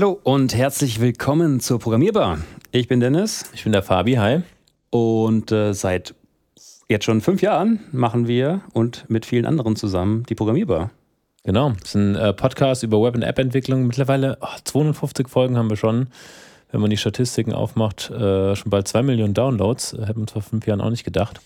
[0.00, 2.38] Hallo und herzlich willkommen zur Programmierbar.
[2.70, 3.50] Ich bin Dennis.
[3.52, 4.42] Ich bin der Fabi, hi.
[4.90, 6.14] Und äh, seit
[6.88, 10.92] jetzt schon fünf Jahren machen wir und mit vielen anderen zusammen die Programmierbar.
[11.42, 13.88] Genau, das ist ein äh, Podcast über Web- und App-Entwicklung.
[13.88, 16.06] Mittlerweile oh, 250 Folgen haben wir schon.
[16.70, 19.94] Wenn man die Statistiken aufmacht, äh, schon bald zwei Millionen Downloads.
[19.94, 21.40] Hätten wir vor fünf Jahren auch nicht gedacht.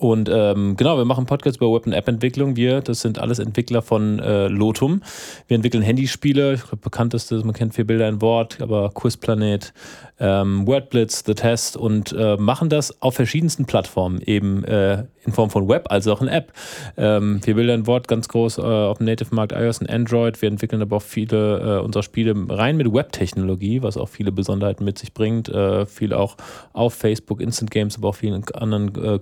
[0.00, 2.54] Und ähm, genau, wir machen Podcasts über Web- und App-Entwicklung.
[2.54, 5.02] Wir, das sind alles Entwickler von äh, Lotum.
[5.48, 6.54] Wir entwickeln Handyspiele.
[6.54, 9.72] Ich glaube, bekannteste, man kennt vier Bilder in Wort, aber Quizplanet,
[10.20, 15.50] ähm, Wordblitz, The Test und äh, machen das auf verschiedensten Plattformen, eben äh, in Form
[15.50, 16.52] von Web als auch in App.
[16.96, 20.40] Ähm, vier Bilder in Wort ganz groß äh, auf dem Native-Markt iOS und Android.
[20.40, 24.84] Wir entwickeln aber auch viele äh, unserer Spiele rein mit Web-Technologie, was auch viele Besonderheiten
[24.84, 25.48] mit sich bringt.
[25.48, 26.36] Äh, viel auch
[26.72, 29.18] auf Facebook, Instant Games, aber auch vielen anderen äh,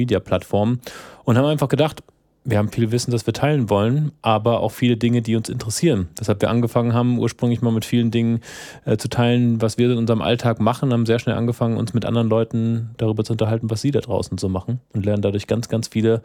[0.00, 0.80] großen Social-Media-Plattformen.
[1.24, 2.02] Und haben einfach gedacht,
[2.42, 6.08] wir haben viel Wissen, das wir teilen wollen, aber auch viele Dinge, die uns interessieren.
[6.18, 8.40] Deshalb wir angefangen haben, ursprünglich mal mit vielen Dingen
[8.86, 12.06] äh, zu teilen, was wir in unserem Alltag machen, haben sehr schnell angefangen, uns mit
[12.06, 15.68] anderen Leuten darüber zu unterhalten, was sie da draußen so machen und lernen dadurch ganz,
[15.68, 16.22] ganz viele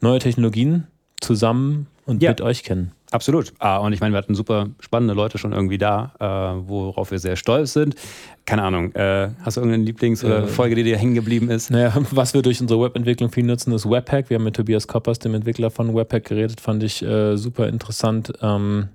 [0.00, 0.86] neue Technologien
[1.20, 2.30] zusammen und ja.
[2.30, 2.92] mit euch kennen.
[3.16, 3.54] Absolut.
[3.60, 7.18] Ah, und ich meine, wir hatten super spannende Leute schon irgendwie da, äh, worauf wir
[7.18, 7.94] sehr stolz sind.
[8.44, 11.70] Keine Ahnung, äh, hast du irgendeine Lieblingsfolge, äh, die dir hängen geblieben ist?
[11.70, 14.28] Naja, was wir durch unsere Webentwicklung viel nutzen, ist Webpack.
[14.28, 18.34] Wir haben mit Tobias Koppers, dem Entwickler von Webpack, geredet, fand ich äh, super interessant.
[18.42, 18.90] Ähm,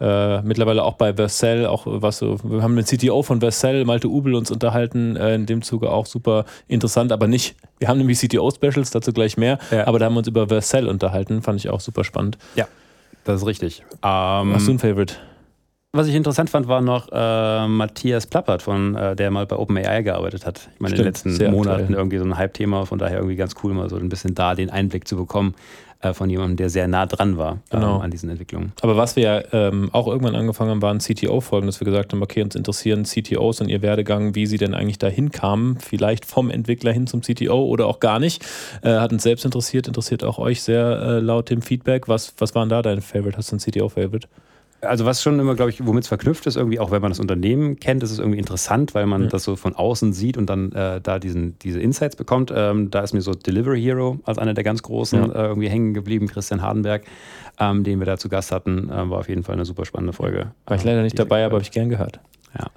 [0.00, 4.08] äh, mittlerweile auch bei Vercel, auch was so, wir haben mit CTO von Vercel, Malte
[4.08, 8.18] Ubel, uns unterhalten, äh, in dem Zuge auch super interessant, aber nicht, wir haben nämlich
[8.18, 9.86] CTO-Specials, dazu gleich mehr, ja.
[9.86, 12.38] aber da haben wir uns über Vercel unterhalten, fand ich auch super spannend.
[12.54, 12.66] Ja.
[13.24, 13.82] Das ist richtig.
[14.02, 15.14] Ähm, Hast du ein Favorite?
[15.92, 20.02] Was ich interessant fand, war noch äh, Matthias Plappert, von, äh, der mal bei OpenAI
[20.02, 20.68] gearbeitet hat.
[20.74, 21.98] Ich meine, Stimmt, in den letzten Monaten aktuell.
[21.98, 24.68] irgendwie so ein Hype-Thema, von daher irgendwie ganz cool, mal so ein bisschen da den
[24.68, 25.54] Einblick zu bekommen
[26.00, 27.96] äh, von jemandem, der sehr nah dran war genau.
[27.96, 28.72] ähm, an diesen Entwicklungen.
[28.82, 32.22] Aber was wir ja ähm, auch irgendwann angefangen haben, waren CTO-Folgen, dass wir gesagt haben,
[32.22, 36.50] okay, uns interessieren CTOs und ihr Werdegang, wie sie denn eigentlich dahin kamen, vielleicht vom
[36.50, 38.44] Entwickler hin zum CTO oder auch gar nicht.
[38.82, 42.08] Äh, hat uns selbst interessiert, interessiert auch euch sehr äh, laut dem Feedback.
[42.08, 43.38] Was, was waren da deine Favorite?
[43.38, 44.28] Hast du ein CTO-Favorite?
[44.80, 47.20] Also was schon immer, glaube ich, womit es verknüpft ist, irgendwie, auch wenn man das
[47.20, 49.28] Unternehmen kennt, ist es irgendwie interessant, weil man ja.
[49.28, 52.52] das so von außen sieht und dann äh, da diesen, diese Insights bekommt.
[52.54, 55.26] Ähm, da ist mir so Delivery Hero als einer der ganz großen ja.
[55.26, 57.04] äh, irgendwie hängen geblieben, Christian Hardenberg,
[57.58, 60.12] ähm, den wir da zu Gast hatten, äh, war auf jeden Fall eine super spannende
[60.12, 60.52] Folge.
[60.66, 62.20] War ich leider nicht dabei, aber habe ich gern gehört.
[62.56, 62.70] Ja.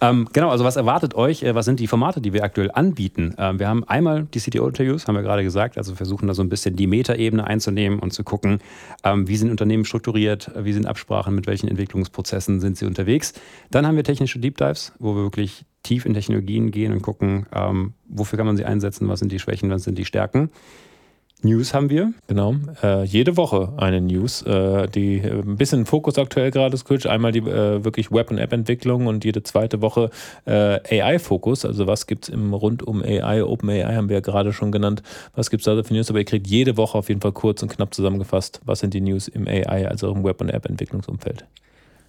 [0.00, 1.42] Ähm, genau, also was erwartet euch?
[1.42, 3.34] Äh, was sind die Formate, die wir aktuell anbieten?
[3.38, 6.48] Ähm, wir haben einmal die CTO-Interviews, haben wir gerade gesagt, also versuchen da so ein
[6.48, 8.60] bisschen die Metaebene einzunehmen und zu gucken,
[9.04, 13.32] ähm, wie sind Unternehmen strukturiert, wie sind Absprachen, mit welchen Entwicklungsprozessen sind sie unterwegs.
[13.70, 17.46] Dann haben wir technische Deep Dives, wo wir wirklich tief in Technologien gehen und gucken,
[17.52, 20.50] ähm, wofür kann man sie einsetzen, was sind die Schwächen, was sind die Stärken.
[21.44, 22.12] News haben wir.
[22.28, 22.54] Genau.
[22.82, 27.06] Äh, jede Woche eine News, äh, die äh, ein bisschen Fokus aktuell gerade switcht.
[27.06, 30.10] Einmal die äh, wirklich Web- und App-Entwicklung und jede zweite Woche
[30.44, 31.64] äh, AI-Fokus.
[31.64, 34.70] Also was gibt es im rund um AI, Open AI haben wir ja gerade schon
[34.70, 35.02] genannt.
[35.34, 36.10] Was gibt es da für News?
[36.10, 39.00] Aber ihr kriegt jede Woche auf jeden Fall kurz und knapp zusammengefasst, was sind die
[39.00, 41.44] News im AI, also im Web- und App-Entwicklungsumfeld.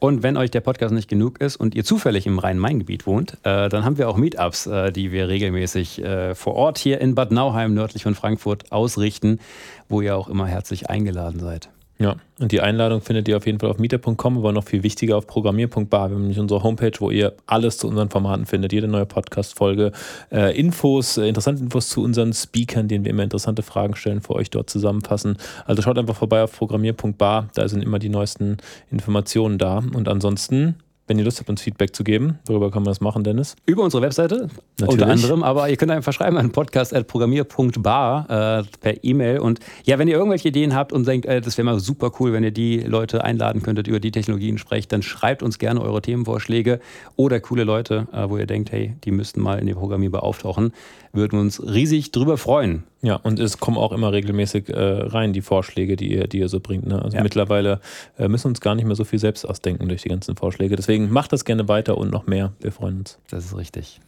[0.03, 3.69] Und wenn euch der Podcast nicht genug ist und ihr zufällig im Rhein-Main-Gebiet wohnt, äh,
[3.69, 7.31] dann haben wir auch Meetups, äh, die wir regelmäßig äh, vor Ort hier in Bad
[7.31, 9.39] Nauheim, nördlich von Frankfurt, ausrichten,
[9.87, 11.69] wo ihr auch immer herzlich eingeladen seid.
[11.99, 15.15] Ja, und die Einladung findet ihr auf jeden Fall auf meetup.com, aber noch viel wichtiger
[15.15, 16.09] auf programmier.bar.
[16.09, 19.91] Wir haben nämlich unsere Homepage, wo ihr alles zu unseren Formaten findet, jede neue Podcast-Folge,
[20.31, 24.33] äh, Infos, äh, interessante Infos zu unseren Speakern, denen wir immer interessante Fragen stellen, für
[24.33, 25.37] euch dort zusammenfassen.
[25.65, 28.57] Also schaut einfach vorbei auf programmier.bar, da sind immer die neuesten
[28.89, 29.77] Informationen da.
[29.77, 30.75] Und ansonsten
[31.07, 32.39] wenn ihr Lust habt, uns Feedback zu geben.
[32.45, 33.55] Worüber kann man das machen, Dennis?
[33.65, 34.49] Über unsere Webseite
[34.79, 35.01] Natürlich.
[35.01, 39.39] unter anderem, aber ihr könnt einfach schreiben an podcast.programmier.bar äh, per E-Mail.
[39.39, 42.31] Und ja, wenn ihr irgendwelche Ideen habt und denkt, äh, das wäre mal super cool,
[42.31, 46.01] wenn ihr die Leute einladen könntet, über die Technologien sprecht, dann schreibt uns gerne eure
[46.01, 46.79] Themenvorschläge
[47.15, 50.71] oder coole Leute, äh, wo ihr denkt, hey, die müssten mal in die Programmierbau auftauchen.
[51.11, 52.83] Würden wir uns riesig drüber freuen.
[53.03, 56.47] Ja, und es kommen auch immer regelmäßig äh, rein die Vorschläge, die ihr, die ihr
[56.47, 56.87] so bringt.
[56.87, 57.01] Ne?
[57.01, 57.23] Also ja.
[57.23, 57.81] mittlerweile
[58.17, 60.77] äh, müssen wir uns gar nicht mehr so viel selbst ausdenken durch die ganzen Vorschläge.
[60.77, 62.53] Deswegen macht das gerne weiter und noch mehr.
[62.61, 63.19] Wir freuen uns.
[63.29, 63.99] Das ist richtig.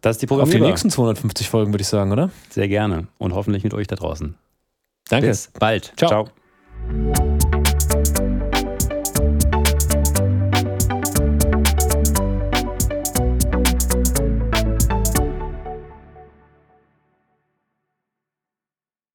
[0.00, 0.62] Das ist die Programmierung.
[0.62, 2.30] Auf die nächsten 250 Folgen, würde ich sagen, oder?
[2.50, 3.08] Sehr gerne.
[3.18, 4.36] Und hoffentlich mit euch da draußen.
[5.08, 5.26] Danke.
[5.26, 5.92] Bis bald.
[5.96, 6.28] Ciao.
[6.88, 7.25] Ciao.